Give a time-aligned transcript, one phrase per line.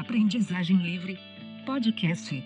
[0.00, 1.18] Aprendizagem Livre
[1.66, 2.42] Podcast.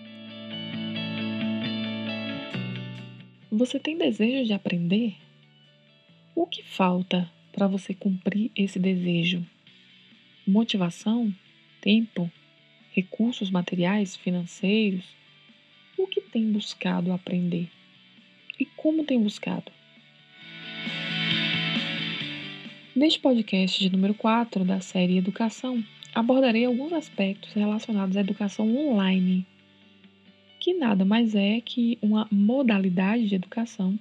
[3.49, 5.15] Você tem desejo de aprender?
[6.35, 9.41] O que falta para você cumprir esse desejo?
[10.45, 11.33] Motivação?
[11.79, 12.29] Tempo?
[12.91, 15.05] Recursos materiais, financeiros?
[15.97, 17.69] O que tem buscado aprender?
[18.59, 19.71] E como tem buscado?
[22.93, 25.81] Neste podcast de número 4 da série Educação,
[26.15, 29.45] abordarei alguns aspectos relacionados à educação online,
[30.61, 33.99] que nada mais é que uma modalidade de educação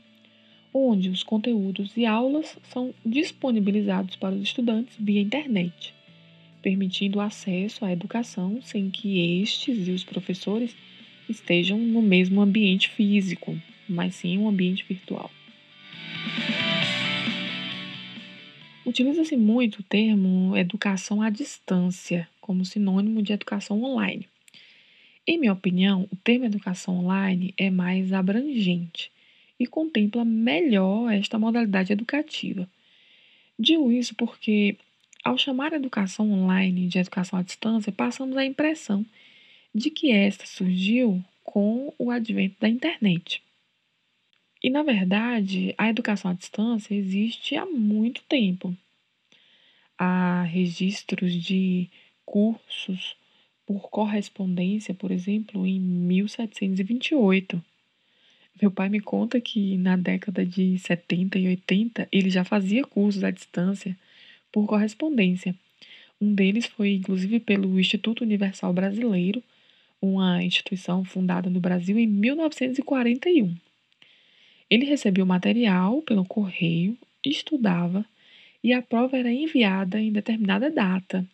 [0.72, 5.92] onde os conteúdos e aulas são disponibilizados para os estudantes via internet,
[6.62, 10.74] permitindo acesso à educação sem que estes e os professores
[11.28, 15.30] estejam no mesmo ambiente físico, mas sim um ambiente virtual.
[18.86, 24.28] Utiliza-se muito o termo educação à distância como sinônimo de educação online.
[25.26, 29.10] Em minha opinião, o termo educação online é mais abrangente
[29.58, 32.68] e contempla melhor esta modalidade educativa.
[33.58, 34.76] Digo isso porque,
[35.24, 39.06] ao chamar a educação online de educação à distância, passamos a impressão
[39.74, 43.43] de que esta surgiu com o advento da internet.
[44.64, 48.74] E, na verdade, a educação à distância existe há muito tempo.
[49.98, 51.90] Há registros de
[52.24, 53.14] cursos
[53.66, 57.62] por correspondência, por exemplo, em 1728.
[58.58, 63.22] Meu pai me conta que na década de 70 e 80 ele já fazia cursos
[63.22, 63.94] à distância
[64.50, 65.54] por correspondência.
[66.18, 69.42] Um deles foi inclusive pelo Instituto Universal Brasileiro,
[70.00, 73.54] uma instituição fundada no Brasil em 1941.
[74.70, 78.04] Ele recebia o material pelo correio, estudava
[78.62, 81.26] e a prova era enviada em determinada data.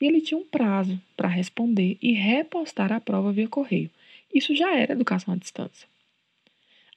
[0.00, 3.90] E ele tinha um prazo para responder e repostar a prova via correio.
[4.34, 5.88] Isso já era educação à distância.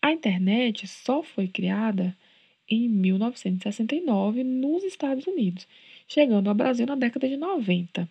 [0.01, 2.16] A internet só foi criada
[2.69, 5.67] em 1969 nos Estados Unidos,
[6.07, 8.09] chegando ao Brasil na década de 90.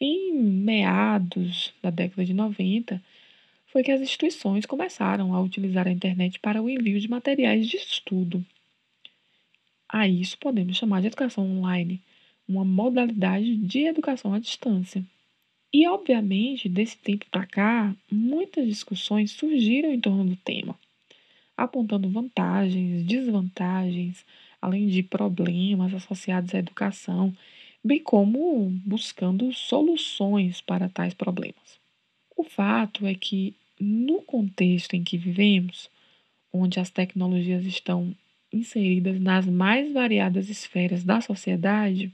[0.00, 3.02] Em meados da década de 90,
[3.66, 7.76] foi que as instituições começaram a utilizar a internet para o envio de materiais de
[7.76, 8.44] estudo.
[9.88, 12.00] A isso podemos chamar de educação online,
[12.48, 15.04] uma modalidade de educação à distância.
[15.72, 20.78] E, obviamente, desse tempo para cá, muitas discussões surgiram em torno do tema,
[21.56, 24.24] apontando vantagens, desvantagens,
[24.60, 27.36] além de problemas associados à educação,
[27.84, 31.85] bem como buscando soluções para tais problemas.
[32.36, 35.90] O fato é que no contexto em que vivemos,
[36.52, 38.14] onde as tecnologias estão
[38.52, 42.12] inseridas nas mais variadas esferas da sociedade,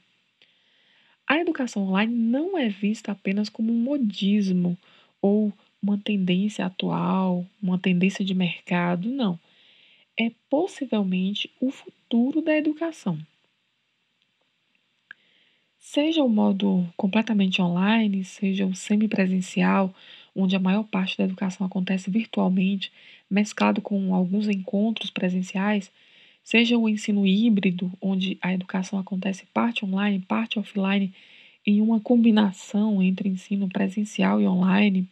[1.27, 4.79] a educação online não é vista apenas como um modismo
[5.21, 5.53] ou
[5.83, 9.39] uma tendência atual, uma tendência de mercado, não.
[10.17, 13.19] É possivelmente o futuro da educação.
[15.85, 19.93] Seja o modo completamente online, seja o semipresencial,
[20.35, 22.93] onde a maior parte da educação acontece virtualmente,
[23.29, 25.91] mesclado com alguns encontros presenciais,
[26.43, 31.13] seja o ensino híbrido, onde a educação acontece parte online, parte offline,
[31.67, 35.09] em uma combinação entre ensino presencial e online,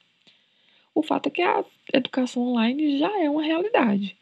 [0.95, 4.17] o fato é que a educação online já é uma realidade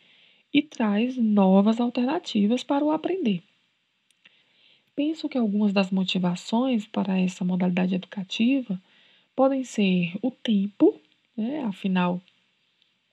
[0.53, 3.43] e traz novas alternativas para o aprender.
[4.99, 8.83] Penso que algumas das motivações para essa modalidade educativa
[9.37, 11.01] podem ser o tempo,
[11.37, 11.63] né?
[11.63, 12.21] afinal,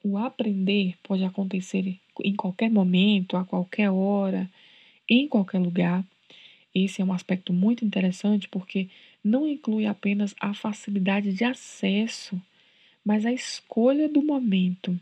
[0.04, 4.50] o aprender pode acontecer em qualquer momento, a qualquer hora,
[5.08, 6.04] em qualquer lugar.
[6.74, 8.90] Esse é um aspecto muito interessante porque
[9.24, 12.42] não inclui apenas a facilidade de acesso,
[13.06, 15.00] mas a escolha do momento.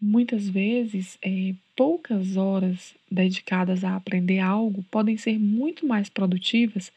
[0.00, 6.92] Muitas vezes, é, poucas horas dedicadas a aprender algo podem ser muito mais produtivas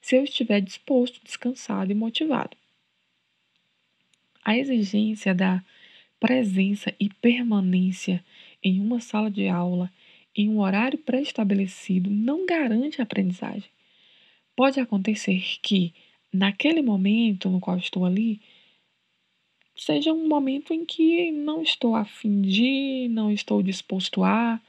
[0.00, 2.56] se eu estiver disposto, descansado e motivado.
[4.44, 5.64] A exigência da
[6.20, 8.24] presença e permanência
[8.62, 9.90] em uma sala de aula
[10.36, 13.70] em um horário pré-estabelecido não garante a aprendizagem.
[14.56, 15.92] Pode acontecer que,
[16.32, 18.40] naquele momento no qual estou ali,
[19.76, 24.60] seja um momento em que não estou a de, não estou disposto a,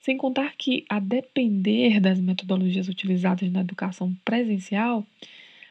[0.00, 5.06] sem contar que, a depender das metodologias utilizadas na educação presencial,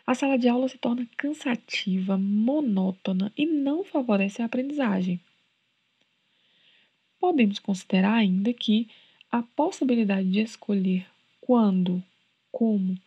[0.06, 5.20] a sala de aula se torna cansativa, monótona e não favorece a aprendizagem.
[7.20, 8.88] Podemos considerar ainda que
[9.32, 11.06] a possibilidade de escolher
[11.40, 12.04] quando,
[12.52, 12.98] como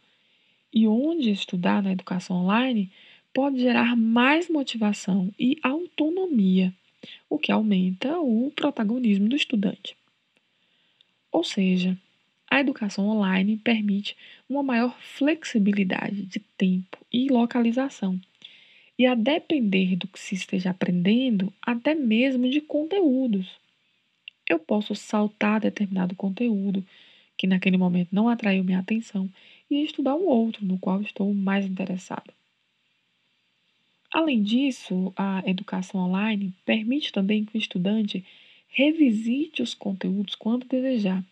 [0.72, 2.90] e onde estudar na educação online
[3.36, 6.72] pode gerar mais motivação e autonomia,
[7.28, 9.94] o que aumenta o protagonismo do estudante.
[11.30, 11.98] Ou seja,
[12.50, 14.16] a educação online permite
[14.48, 18.18] uma maior flexibilidade de tempo e localização,
[18.98, 23.50] e a depender do que se esteja aprendendo, até mesmo de conteúdos.
[24.48, 26.82] Eu posso saltar determinado conteúdo
[27.36, 29.28] que naquele momento não atraiu minha atenção
[29.70, 32.32] e estudar um outro no qual estou mais interessado.
[34.12, 38.24] Além disso, a educação online permite também que o estudante
[38.68, 41.24] revisite os conteúdos quando desejar.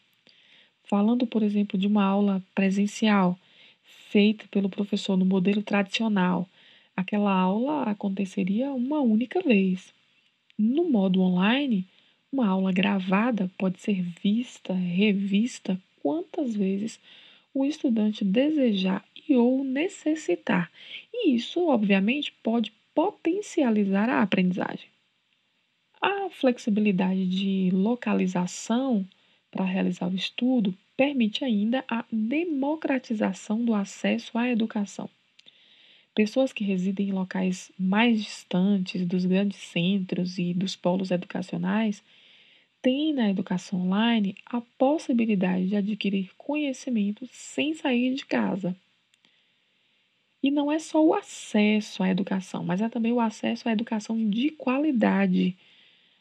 [0.84, 3.38] Falando, por exemplo, de uma aula presencial
[3.84, 6.48] feita pelo professor no modelo tradicional,
[6.96, 9.92] aquela aula aconteceria uma única vez.
[10.58, 11.86] No modo online,
[12.32, 17.00] uma aula gravada pode ser vista, revista quantas vezes
[17.52, 20.70] o estudante desejar ou necessitar.
[21.12, 24.88] E isso, obviamente, pode potencializar a aprendizagem.
[26.02, 29.06] A flexibilidade de localização
[29.50, 35.08] para realizar o estudo permite ainda a democratização do acesso à educação.
[36.14, 42.02] Pessoas que residem em locais mais distantes dos grandes centros e dos polos educacionais
[42.80, 48.76] têm na educação online a possibilidade de adquirir conhecimento sem sair de casa.
[50.44, 54.28] E não é só o acesso à educação, mas é também o acesso à educação
[54.28, 55.56] de qualidade.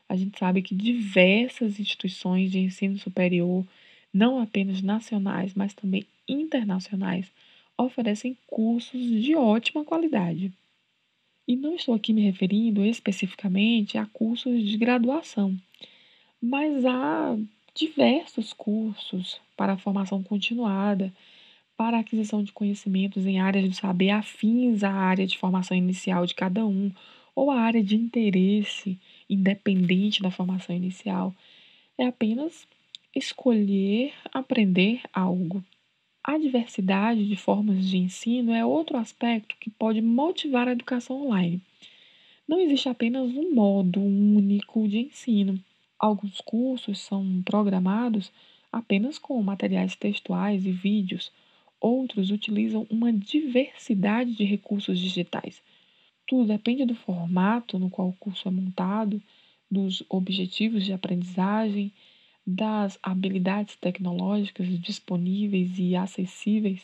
[0.08, 3.66] A gente sabe que diversas instituições de ensino superior,
[4.14, 7.30] não apenas nacionais, mas também internacionais,
[7.78, 10.54] oferecem cursos de ótima qualidade.
[11.46, 15.54] E não estou aqui me referindo especificamente a cursos de graduação,
[16.42, 17.38] mas há
[17.76, 21.12] diversos cursos para a formação continuada,
[21.76, 26.26] para a aquisição de conhecimentos em áreas do saber afins à área de formação inicial
[26.26, 26.92] de cada um,
[27.36, 29.00] ou à área de interesse
[29.30, 31.34] independente da formação inicial.
[31.98, 32.68] É apenas
[33.16, 35.64] escolher aprender algo.
[36.24, 41.62] A diversidade de formas de ensino é outro aspecto que pode motivar a educação online.
[42.48, 45.60] Não existe apenas um modo único de ensino.
[46.00, 48.32] Alguns cursos são programados
[48.72, 51.32] apenas com materiais textuais e vídeos,
[51.84, 55.62] outros utilizam uma diversidade de recursos digitais.
[56.26, 59.22] Tudo depende do formato no qual o curso é montado,
[59.70, 61.92] dos objetivos de aprendizagem
[62.46, 66.82] das habilidades tecnológicas disponíveis e acessíveis,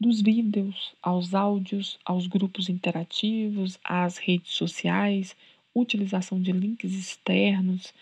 [0.00, 5.36] dos vídeos aos áudios, aos grupos interativos, às redes sociais,
[5.74, 7.92] utilização de links externos,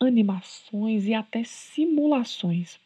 [0.00, 2.80] animações e até simulações.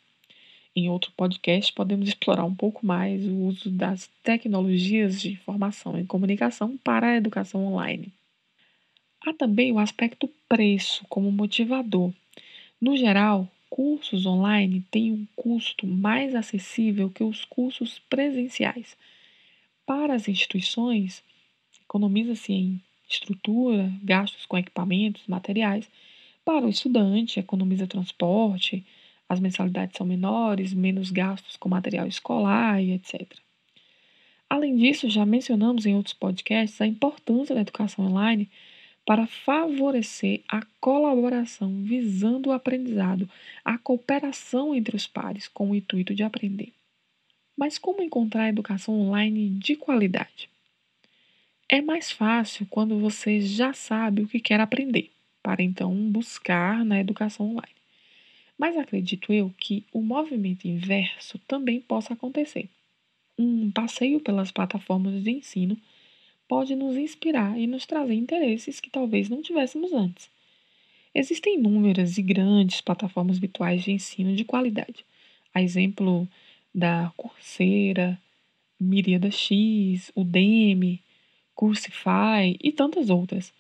[0.75, 6.07] Em outro podcast, podemos explorar um pouco mais o uso das tecnologias de informação e
[6.07, 8.11] comunicação para a educação online.
[9.21, 12.11] Há também o aspecto preço como motivador.
[12.81, 18.97] No geral, cursos online têm um custo mais acessível que os cursos presenciais.
[19.85, 21.23] Para as instituições,
[21.83, 25.87] economiza-se em estrutura, gastos com equipamentos, materiais.
[26.43, 28.83] Para o estudante, economiza transporte,
[29.33, 33.27] as mensalidades são menores, menos gastos com material escolar e etc.
[34.49, 38.51] Além disso, já mencionamos em outros podcasts a importância da educação online
[39.07, 43.29] para favorecer a colaboração visando o aprendizado,
[43.65, 46.71] a cooperação entre os pares com o intuito de aprender.
[47.57, 50.51] Mas como encontrar educação online de qualidade?
[51.71, 55.11] É mais fácil quando você já sabe o que quer aprender,
[55.43, 57.82] para então buscar na educação online.
[58.63, 62.69] Mas acredito eu que o movimento inverso também possa acontecer.
[63.37, 65.77] Um passeio pelas plataformas de ensino
[66.47, 70.31] pode nos inspirar e nos trazer interesses que talvez não tivéssemos antes.
[71.13, 75.05] Existem inúmeras e grandes plataformas virtuais de ensino de qualidade,
[75.53, 76.29] a exemplo
[76.73, 78.17] da Coursera,
[78.79, 81.03] Myriada X, Udemy,
[81.53, 83.53] Coursify e tantas outras.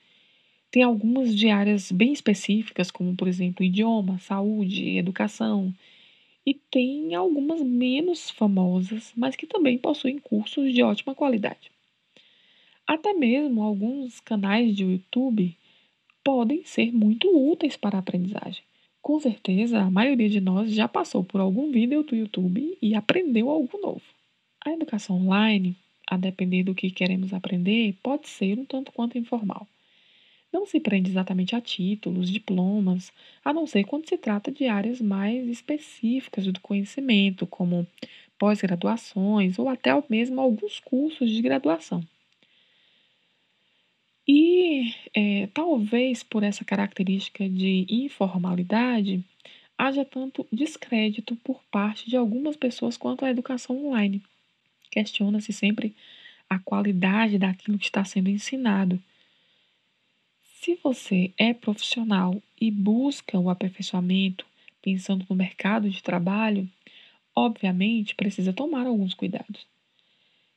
[0.72, 5.70] Tem algumas de áreas bem específicas, como por exemplo idioma, saúde, educação,
[6.46, 11.70] e tem algumas menos famosas, mas que também possuem cursos de ótima qualidade.
[12.86, 15.54] Até mesmo alguns canais de YouTube
[16.24, 18.62] podem ser muito úteis para a aprendizagem.
[19.02, 23.50] Com certeza, a maioria de nós já passou por algum vídeo do YouTube e aprendeu
[23.50, 24.02] algo novo.
[24.64, 25.76] A educação online,
[26.08, 29.68] a depender do que queremos aprender, pode ser um tanto quanto informal.
[30.52, 33.10] Não se prende exatamente a títulos, diplomas,
[33.44, 37.86] a não ser quando se trata de áreas mais específicas do conhecimento, como
[38.38, 42.04] pós-graduações ou até mesmo alguns cursos de graduação.
[44.26, 49.24] E é, talvez por essa característica de informalidade,
[49.76, 54.22] haja tanto descrédito por parte de algumas pessoas quanto à educação online.
[54.90, 55.94] Questiona-se sempre
[56.48, 59.02] a qualidade daquilo que está sendo ensinado.
[60.62, 64.46] Se você é profissional e busca o aperfeiçoamento
[64.80, 66.70] pensando no mercado de trabalho,
[67.34, 69.66] obviamente precisa tomar alguns cuidados.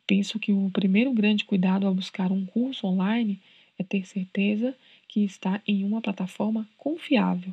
[0.05, 3.41] Penso que o primeiro grande cuidado ao buscar um curso online
[3.79, 7.51] é ter certeza que está em uma plataforma confiável.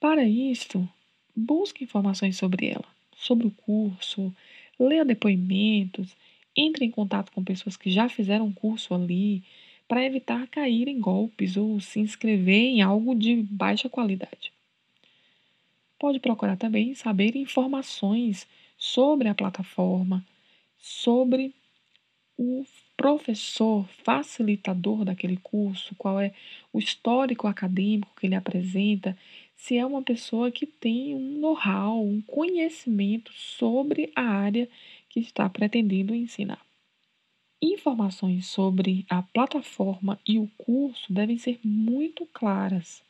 [0.00, 0.88] Para isto,
[1.36, 4.34] busque informações sobre ela, sobre o curso,
[4.80, 6.16] leia depoimentos,
[6.56, 9.44] entre em contato com pessoas que já fizeram um curso ali,
[9.88, 14.52] para evitar cair em golpes ou se inscrever em algo de baixa qualidade.
[15.98, 18.46] Pode procurar também saber informações
[18.76, 20.24] sobre a plataforma,
[20.78, 21.54] sobre
[22.36, 22.64] o
[22.96, 26.32] professor facilitador daquele curso, qual é
[26.72, 29.16] o histórico acadêmico que ele apresenta,
[29.56, 34.68] se é uma pessoa que tem um know-how, um conhecimento sobre a área
[35.08, 36.60] que está pretendendo ensinar.
[37.64, 43.00] Informações sobre a plataforma e o curso devem ser muito claras.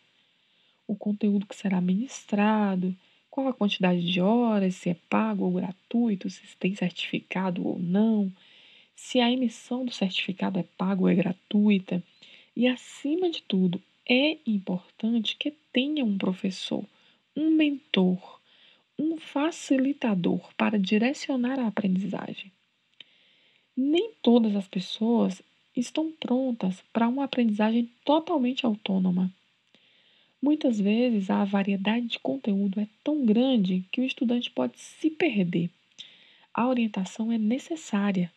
[0.87, 2.95] O conteúdo que será ministrado,
[3.31, 8.31] qual a quantidade de horas, se é pago ou gratuito, se tem certificado ou não,
[8.95, 12.03] se a emissão do certificado é pago ou é gratuita.
[12.55, 16.85] E, acima de tudo, é importante que tenha um professor,
[17.35, 18.39] um mentor,
[18.99, 22.53] um facilitador para direcionar a aprendizagem.
[23.77, 25.43] Nem todas as pessoas
[25.75, 29.33] estão prontas para uma aprendizagem totalmente autônoma.
[30.43, 35.71] Muitas vezes a variedade de conteúdo é tão grande que o estudante pode se perder.
[36.53, 38.31] A orientação é necessária.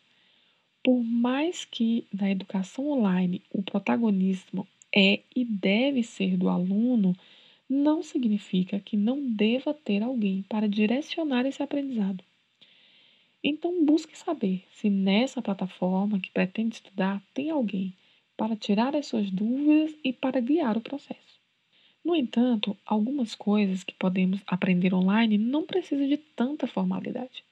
[0.82, 7.14] Por mais que na educação online o protagonismo é e deve ser do aluno,
[7.68, 12.24] não significa que não deva ter alguém para direcionar esse aprendizado.
[13.48, 17.94] Então, busque saber se nessa plataforma que pretende estudar tem alguém
[18.36, 21.38] para tirar as suas dúvidas e para guiar o processo.
[22.04, 27.44] No entanto, algumas coisas que podemos aprender online não precisam de tanta formalidade.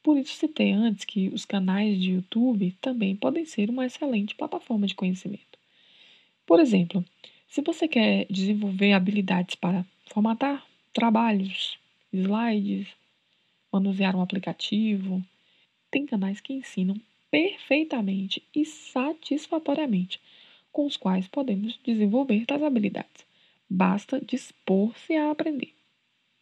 [0.00, 4.86] Por isso, citei antes que os canais de YouTube também podem ser uma excelente plataforma
[4.86, 5.58] de conhecimento.
[6.46, 7.04] Por exemplo,
[7.48, 11.76] se você quer desenvolver habilidades para formatar trabalhos,
[12.12, 12.86] slides,
[13.76, 15.22] manusear um aplicativo,
[15.90, 16.96] tem canais que ensinam
[17.30, 20.20] perfeitamente e satisfatoriamente
[20.72, 23.26] com os quais podemos desenvolver tais habilidades.
[23.68, 25.72] Basta dispor-se a aprender.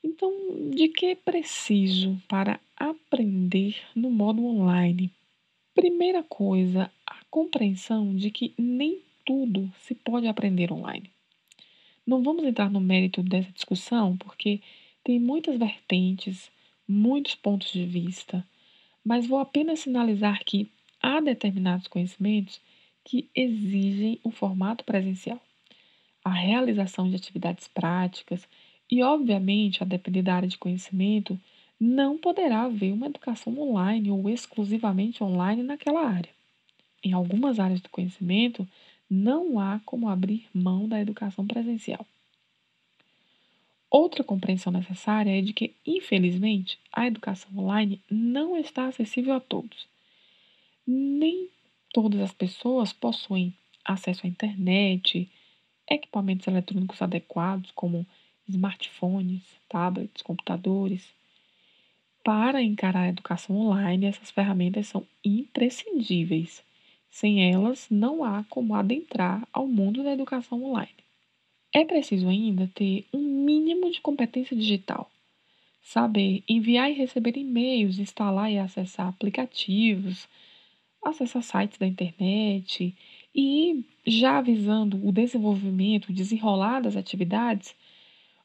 [0.03, 0.33] Então,
[0.71, 5.11] de que preciso para aprender no modo online?
[5.75, 11.11] Primeira coisa, a compreensão de que nem tudo se pode aprender online.
[12.07, 14.61] Não vamos entrar no mérito dessa discussão, porque
[15.03, 16.50] tem muitas vertentes,
[16.87, 18.47] muitos pontos de vista,
[19.05, 22.61] mas vou apenas sinalizar que há determinados conhecimentos
[23.05, 25.41] que exigem o formato presencial,
[26.25, 28.49] a realização de atividades práticas
[28.91, 31.38] e, obviamente, a depender da área de conhecimento,
[31.79, 36.31] não poderá haver uma educação online ou exclusivamente online naquela área.
[37.03, 38.67] Em algumas áreas do conhecimento,
[39.11, 42.07] não há como abrir mão da educação presencial.
[43.97, 49.87] Outra compreensão necessária é de que, infelizmente, a educação online não está acessível a todos.
[50.85, 51.49] Nem
[51.93, 55.31] todas as pessoas possuem acesso à internet,
[55.89, 58.05] equipamentos eletrônicos adequados, como
[58.49, 61.09] smartphones, tablets, computadores.
[62.25, 66.65] Para encarar a educação online, essas ferramentas são imprescindíveis.
[67.09, 71.05] Sem elas, não há como adentrar ao mundo da educação online.
[71.76, 75.11] É preciso ainda ter um mínimo de competência digital.
[75.83, 80.28] Saber enviar e receber e-mails, instalar e acessar aplicativos,
[81.04, 82.95] acessar sites da internet
[83.35, 87.75] e já avisando o desenvolvimento, o desenrolar das atividades,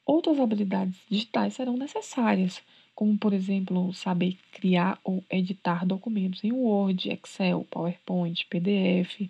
[0.04, 2.64] outras habilidades digitais serão necessárias,
[2.96, 9.30] como, por exemplo, saber criar ou editar documentos em Word, Excel, PowerPoint, PDF,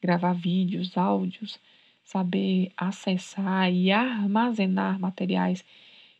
[0.00, 1.60] gravar vídeos, áudios,
[2.08, 5.64] saber acessar e armazenar materiais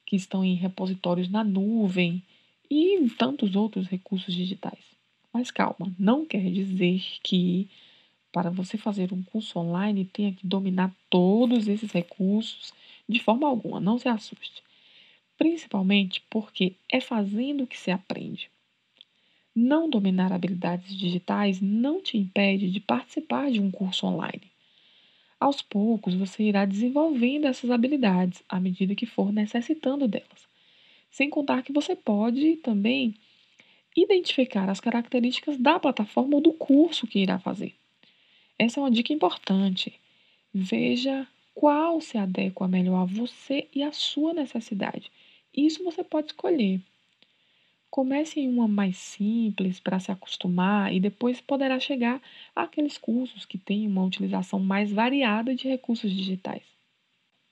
[0.07, 2.23] que estão em repositórios na nuvem
[2.71, 4.85] e tantos outros recursos digitais.
[5.33, 7.69] Mas calma, não quer dizer que
[8.33, 12.73] para você fazer um curso online tenha que dominar todos esses recursos
[13.09, 14.63] de forma alguma, não se assuste
[15.39, 18.51] principalmente porque é fazendo que se aprende.
[19.55, 24.43] Não dominar habilidades digitais não te impede de participar de um curso online.
[25.41, 30.49] Aos poucos, você irá desenvolvendo essas habilidades à medida que for necessitando delas.
[31.11, 33.15] Sem contar que você pode também
[33.97, 37.75] identificar as características da plataforma ou do curso que irá fazer.
[38.59, 39.95] Essa é uma dica importante.
[40.53, 45.11] Veja qual se adequa melhor a você e à sua necessidade.
[45.57, 46.81] Isso você pode escolher.
[47.91, 52.21] Comece em uma mais simples para se acostumar e depois poderá chegar
[52.55, 56.63] àqueles cursos que têm uma utilização mais variada de recursos digitais.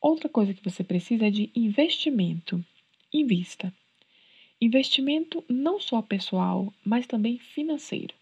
[0.01, 2.63] Outra coisa que você precisa é de investimento.
[3.13, 3.73] Invista.
[4.61, 8.15] Investimento não só pessoal, mas também financeiro.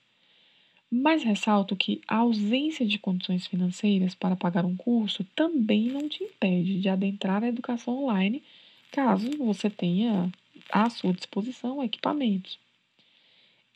[0.91, 6.23] Mas ressalto que a ausência de condições financeiras para pagar um curso também não te
[6.23, 8.43] impede de adentrar a educação online,
[8.93, 10.31] caso você tenha
[10.71, 12.59] à sua disposição equipamentos.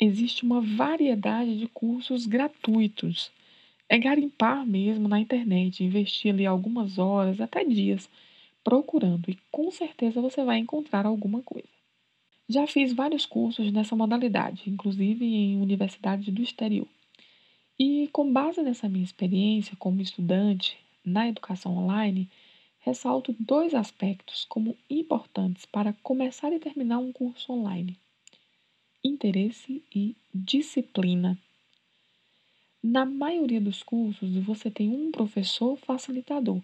[0.00, 3.30] Existe uma variedade de cursos gratuitos.
[3.88, 8.08] É garimpar mesmo na internet, investir ali algumas horas, até dias,
[8.62, 11.68] procurando, e com certeza você vai encontrar alguma coisa.
[12.48, 16.86] Já fiz vários cursos nessa modalidade, inclusive em universidades do exterior.
[17.78, 22.28] E com base nessa minha experiência como estudante na educação online,
[22.88, 27.98] ressalto dois aspectos como importantes para começar e terminar um curso online:
[29.04, 31.38] interesse e disciplina.
[32.82, 36.62] Na maioria dos cursos, você tem um professor facilitador,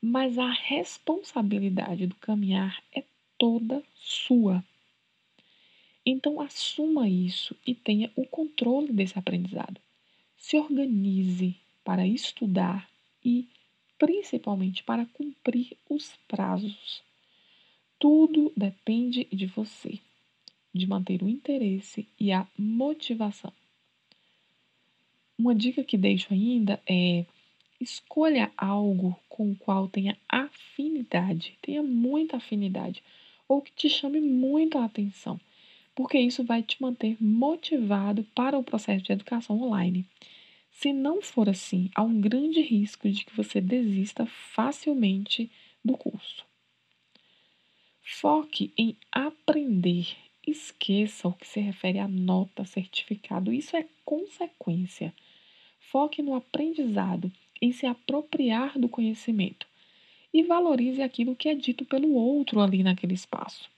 [0.00, 3.04] mas a responsabilidade do caminhar é
[3.36, 4.64] toda sua.
[6.06, 9.78] Então, assuma isso e tenha o controle desse aprendizado.
[10.38, 12.88] Se organize para estudar
[13.22, 13.46] e
[13.98, 17.02] principalmente para cumprir os prazos.
[17.98, 19.98] Tudo depende de você,
[20.72, 23.52] de manter o interesse e a motivação.
[25.36, 27.24] Uma dica que deixo ainda é
[27.80, 33.02] escolha algo com o qual tenha afinidade, tenha muita afinidade,
[33.48, 35.40] ou que te chame muito a atenção,
[35.94, 40.04] porque isso vai te manter motivado para o processo de educação online.
[40.80, 45.50] Se não for assim, há um grande risco de que você desista facilmente
[45.84, 46.46] do curso.
[48.00, 50.06] Foque em aprender.
[50.46, 53.52] Esqueça o que se refere a nota, certificado.
[53.52, 55.12] Isso é consequência.
[55.80, 59.66] Foque no aprendizado, em se apropriar do conhecimento
[60.32, 63.68] e valorize aquilo que é dito pelo outro ali naquele espaço.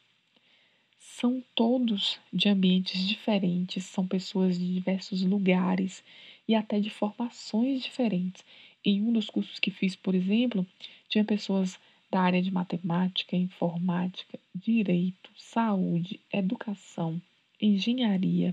[0.99, 6.05] São todos de ambientes diferentes, são pessoas de diversos lugares
[6.51, 8.45] e até de formações diferentes.
[8.85, 10.67] Em um dos cursos que fiz, por exemplo,
[11.09, 11.79] tinha pessoas
[12.11, 17.23] da área de matemática, informática, direito, saúde, educação,
[17.63, 18.53] engenharia.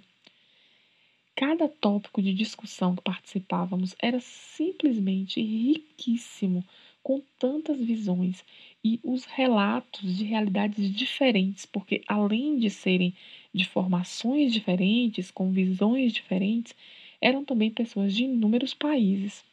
[1.36, 6.64] Cada tópico de discussão que participávamos era simplesmente riquíssimo,
[7.02, 8.46] com tantas visões
[8.84, 13.16] e os relatos de realidades diferentes, porque além de serem
[13.52, 16.76] de formações diferentes, com visões diferentes,
[17.22, 19.44] eram também pessoas de inúmeros países.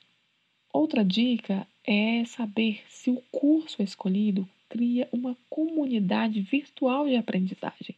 [0.72, 7.94] Outra dica é saber se o curso escolhido cria uma comunidade virtual de aprendizagem.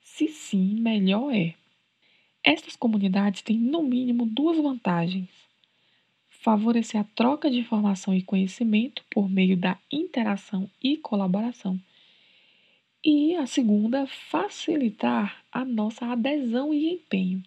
[0.00, 1.54] Se sim, melhor é.
[2.44, 5.28] Estas comunidades têm, no mínimo, duas vantagens:
[6.28, 11.78] favorecer a troca de informação e conhecimento por meio da interação e colaboração,
[13.04, 17.42] e a segunda, facilitar a nossa adesão e empenho.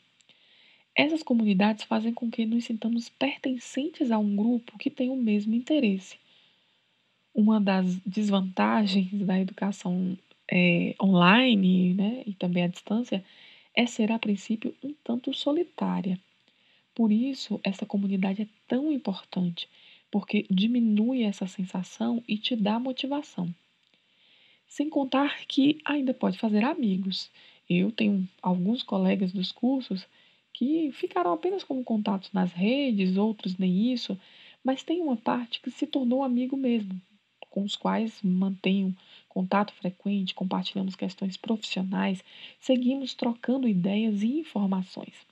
[0.96, 5.56] Essas comunidades fazem com que nos sintamos pertencentes a um grupo que tem o mesmo
[5.56, 6.18] interesse.
[7.34, 10.18] Uma das desvantagens da educação
[10.52, 13.24] é, online né, e também à distância
[13.74, 16.20] é ser, a princípio, um tanto solitária.
[16.94, 19.70] Por isso, essa comunidade é tão importante,
[20.12, 23.54] porque diminui essa sensação e te dá motivação.
[24.68, 27.30] Sem contar que ainda pode fazer amigos.
[27.70, 30.06] Eu tenho alguns colegas dos cursos
[30.54, 34.20] que ficaram apenas como contatos nas redes, outros nem isso,
[34.64, 37.00] mas tem uma parte que se tornou amigo mesmo,
[37.50, 38.96] com os quais mantenho
[39.28, 42.24] contato frequente, compartilhamos questões profissionais,
[42.60, 45.26] seguimos trocando ideias e informações.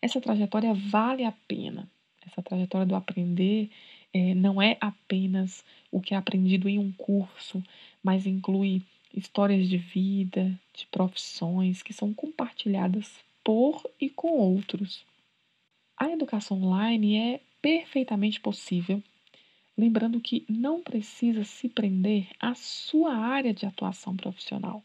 [0.00, 1.88] Essa trajetória vale a pena.
[2.26, 3.70] Essa trajetória do aprender
[4.12, 7.62] é, não é apenas o que é aprendido em um curso,
[8.02, 8.82] mas inclui
[9.14, 13.12] histórias de vida, de profissões que são compartilhadas
[13.44, 15.04] por e com outros.
[15.96, 19.02] A educação online é perfeitamente possível.
[19.76, 24.84] lembrando que não precisa se prender à sua área de atuação profissional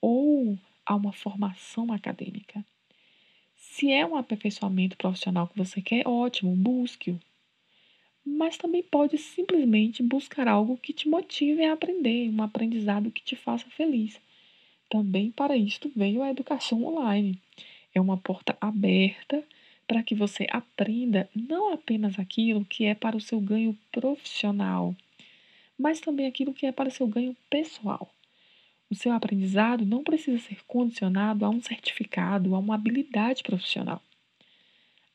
[0.00, 2.64] ou a uma formação acadêmica.
[3.56, 7.20] Se é um aperfeiçoamento profissional que você quer, ótimo, busque-o.
[8.24, 13.36] Mas também pode simplesmente buscar algo que te motive a aprender, um aprendizado que te
[13.36, 14.20] faça feliz.
[14.88, 17.38] Também para isto veio a educação online.
[17.94, 19.42] É uma porta aberta
[19.86, 24.94] para que você aprenda não apenas aquilo que é para o seu ganho profissional,
[25.78, 28.10] mas também aquilo que é para o seu ganho pessoal.
[28.90, 34.02] O seu aprendizado não precisa ser condicionado a um certificado, a uma habilidade profissional.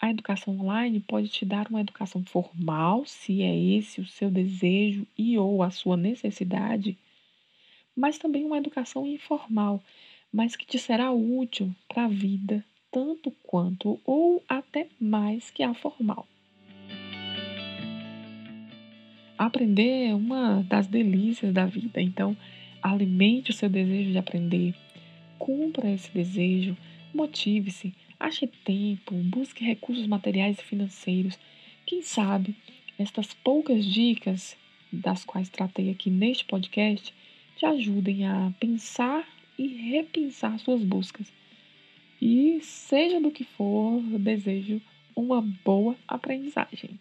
[0.01, 5.05] A educação online pode te dar uma educação formal, se é esse o seu desejo
[5.17, 6.97] e ou a sua necessidade,
[7.95, 9.83] mas também uma educação informal,
[10.31, 15.73] mas que te será útil para a vida tanto quanto ou até mais que a
[15.73, 16.27] formal.
[19.37, 22.35] Aprender é uma das delícias da vida, então
[22.81, 24.75] alimente o seu desejo de aprender,
[25.37, 26.75] cumpra esse desejo,
[27.13, 31.39] motive-se, ache tempo, busque recursos materiais e financeiros.
[31.85, 32.55] Quem sabe
[32.97, 34.57] estas poucas dicas
[34.91, 37.13] das quais tratei aqui neste podcast
[37.55, 39.25] te ajudem a pensar
[39.59, 41.29] e repensar suas buscas
[42.21, 44.81] e, seja do que for, desejo
[45.15, 46.99] uma boa aprendizagem.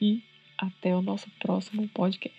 [0.00, 0.22] E
[0.58, 2.36] até o nosso próximo podcast.